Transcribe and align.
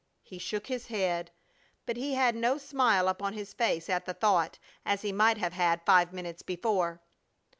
He 0.23 0.39
shook 0.39 0.65
his 0.65 0.87
head; 0.87 1.29
but 1.85 1.95
he 1.95 2.15
had 2.15 2.33
no 2.35 2.57
smile 2.57 3.07
upon 3.07 3.33
his 3.33 3.53
face 3.53 3.87
at 3.87 4.07
the 4.07 4.15
thought, 4.15 4.57
as 4.83 5.03
he 5.03 5.11
might 5.11 5.37
have 5.37 5.53
had 5.53 5.85
five 5.85 6.11
minutes 6.11 6.41
before. 6.41 7.01